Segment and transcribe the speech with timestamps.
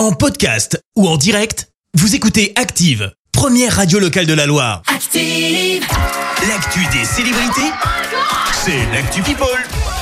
[0.00, 4.80] En podcast ou en direct, vous écoutez Active, première radio locale de la Loire.
[4.86, 5.86] Active.
[6.48, 7.70] L'actu des célébrités,
[8.64, 9.46] c'est l'actu People.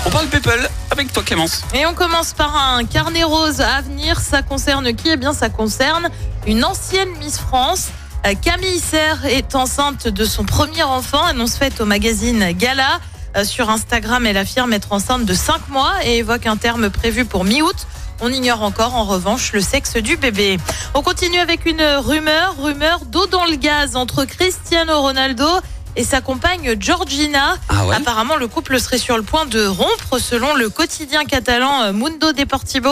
[0.07, 1.65] On parle people avec toi Clémence.
[1.75, 4.21] Et on commence par un carnet rose à venir.
[4.21, 5.09] Ça concerne qui?
[5.09, 6.11] Eh bien, ça concerne
[6.47, 7.89] une ancienne Miss France.
[8.25, 13.01] Euh, Camille Serre est enceinte de son premier enfant, annonce faite au magazine Gala.
[13.37, 17.25] Euh, Sur Instagram, elle affirme être enceinte de 5 mois et évoque un terme prévu
[17.25, 17.89] pour mi-août.
[18.21, 20.59] On ignore encore en revanche le sexe du bébé.
[20.95, 25.47] On continue avec une rumeur, rumeur d'eau dans le gaz entre Cristiano Ronaldo
[25.95, 27.57] et sa compagne Georgina.
[27.69, 27.97] Ah ouais?
[27.97, 32.33] Apparemment, le couple serait sur le point de rompre selon le quotidien catalan euh, Mundo
[32.33, 32.91] Deportivo.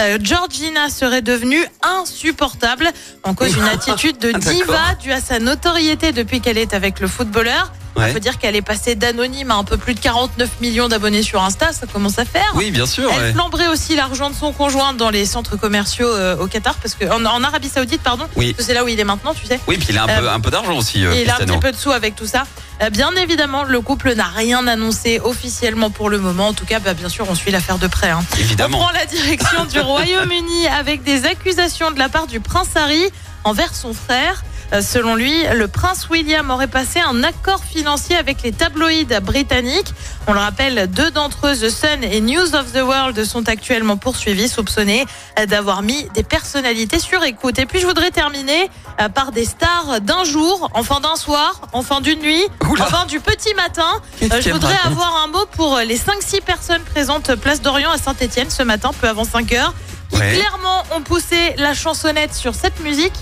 [0.00, 2.88] Euh, Georgina serait devenue insupportable
[3.22, 7.00] en cause d'une attitude de Ah, diva due à sa notoriété depuis qu'elle est avec
[7.00, 7.72] le footballeur.
[7.96, 8.12] Il Ouais.
[8.12, 11.42] faut dire qu'elle est passée d'anonyme à un peu plus de 49 millions d'abonnés sur
[11.42, 12.50] Insta, ça commence à faire.
[12.54, 13.10] Oui, bien sûr.
[13.14, 13.32] Elle ouais.
[13.32, 17.06] flamberait aussi l'argent de son conjoint dans les centres commerciaux euh, au Qatar, parce que
[17.06, 18.52] en, en Arabie Saoudite, pardon, Oui.
[18.52, 19.58] parce que c'est là où il est maintenant, tu sais.
[19.66, 21.38] Oui, puis il a un peu, Euh, un peu d'argent aussi, euh, il a un
[21.38, 22.44] petit peu de sous avec tout ça.
[22.92, 26.48] Bien évidemment, le couple n'a rien annoncé officiellement pour le moment.
[26.48, 28.10] En tout cas, bah, bien sûr, on suit l'affaire de près.
[28.10, 28.20] hein.
[28.34, 28.76] On Évidemment.
[28.78, 29.80] prend la direction du
[30.16, 33.08] Royaume-Uni avec des accusations de la part du prince Harry
[33.44, 34.44] envers son frère.
[34.72, 39.92] Euh, Selon lui, le prince William aurait passé un accord financier avec les tabloïds britanniques.
[40.26, 43.96] On le rappelle, deux d'entre eux, The Sun et News of the World, sont actuellement
[43.96, 45.06] poursuivis, soupçonnés
[45.48, 47.58] d'avoir mis des personnalités sur écoute.
[47.58, 52.00] Et puis, je voudrais terminer euh, par des stars d'un jour, enfin d'un soir, enfin
[52.00, 52.84] d'une nuit, Oula.
[52.84, 54.00] enfin du petit matin.
[54.22, 58.50] Euh, je voudrais avoir un mot pour les 5-6 personnes présentes place d'Orient à Saint-Etienne
[58.50, 59.74] ce matin, peu avant 5 heures,
[60.20, 63.14] qui clairement ont poussé la chansonnette sur cette musique.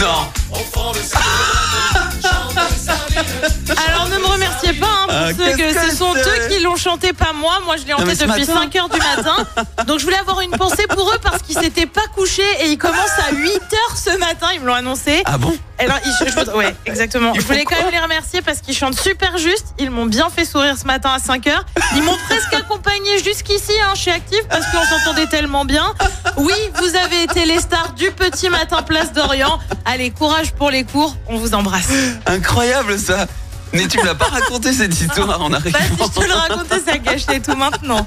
[0.00, 0.28] Non.
[3.88, 6.60] Alors ne me remerciez pas, hein, pour Ah, ceux que que ce sont eux qui
[6.60, 7.60] l'ont chanté, pas moi.
[7.64, 8.44] Moi, je l'ai hanté depuis matin.
[8.44, 9.36] 5 heures du matin.
[9.86, 12.78] Donc je voulais avoir une pensée pour eux parce qu'ils s'étaient pas couchés et ils
[12.78, 14.48] commencent à 8 heures ce matin.
[14.54, 15.22] Ils me l'ont annoncé.
[15.24, 15.56] Ah bon?
[15.78, 17.32] Alors, ils- je, ouais, exactement.
[17.34, 19.66] Ils je voulais quand même les remercier parce qu'ils chantent super juste.
[19.78, 21.64] Ils m'ont bien fait sourire ce matin à 5 heures.
[21.96, 23.05] Ils m'ont presque accompagné
[23.36, 25.92] jusqu'ici hein, chez Active parce qu'on s'entendait tellement bien.
[26.38, 29.58] Oui, vous avez été les stars du petit matin place d'Orient.
[29.84, 31.14] Allez, courage pour les cours.
[31.28, 31.88] On vous embrasse.
[32.26, 33.26] Incroyable ça.
[33.72, 35.78] Mais tu me l'as pas raconté cette histoire en arrivant.
[35.98, 38.06] Bah, si je te le racontais, ça gâchait tout maintenant.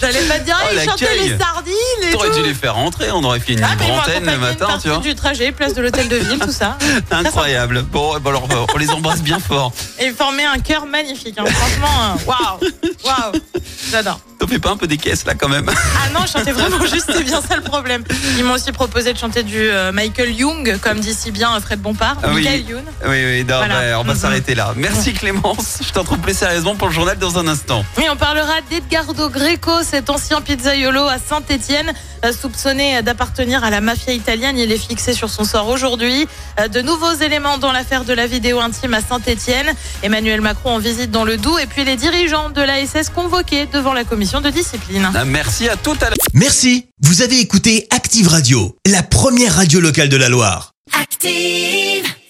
[0.00, 1.74] J'allais pas te dire, Oh, ils chantaient les sardines
[2.08, 4.66] et T'aurais dû les faire rentrer, on aurait fait une Ah, antenne le une matin,
[4.66, 4.98] partie tu vois.
[4.98, 6.76] du trajet, place de l'hôtel de ville, tout ça.
[7.12, 7.82] Incroyable.
[7.82, 9.72] Bon, alors, on les embrasse bien fort.
[10.00, 11.38] Et former un cœur magnifique.
[11.38, 11.44] hein.
[11.46, 12.70] Franchement, euh, waouh,
[13.04, 13.32] waouh,
[13.92, 14.18] j'adore.
[14.42, 16.84] T'en fais pas un peu des caisses là quand même Ah non, je chantais vraiment
[16.92, 18.02] juste, c'est bien ça le problème.
[18.36, 21.60] Ils m'ont aussi proposé de chanter du euh, Michael Young, comme dit si bien euh,
[21.60, 22.16] Fred Bompard.
[22.24, 22.42] Ah oui.
[22.42, 22.82] Michael Young.
[23.06, 23.74] Oui, oui, non, Voilà.
[23.92, 24.18] bah, on va Mhm.
[24.18, 24.72] s'arrêter là.
[24.74, 25.78] Merci Clémence.
[25.86, 27.84] Je t'en trouve plus sérieusement pour le journal dans un instant.
[27.96, 31.92] Oui, on parlera d'Edgardo Greco, cet ancien pizzaiolo à Saint-Etienne,
[32.40, 34.58] soupçonné d'appartenir à la mafia italienne.
[34.58, 36.26] Il est fixé sur son sort aujourd'hui.
[36.58, 39.72] Euh, De nouveaux éléments dans l'affaire de la vidéo intime à Saint-Etienne.
[40.02, 43.92] Emmanuel Macron en visite dans le Doubs et puis les dirigeants de l'ASS convoqués devant
[43.92, 45.10] la commission de discipline.
[45.14, 46.16] Ah, Merci à tout à l'heure.
[46.34, 50.72] Merci, vous avez écouté Active Radio, la première radio locale de la Loire.
[51.00, 52.11] Active.